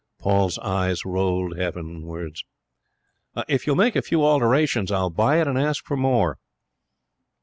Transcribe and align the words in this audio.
Paul's 0.17 0.57
eyes 0.57 1.05
rolled 1.05 1.57
heavenwards. 1.59 2.43
'If 3.47 3.67
you'll 3.67 3.75
make 3.75 3.95
a 3.95 4.01
few 4.01 4.25
alterations, 4.25 4.91
I'll 4.91 5.11
buy 5.11 5.39
it 5.39 5.45
and 5.47 5.59
ask 5.59 5.85
for 5.85 5.95
more.' 5.95 6.39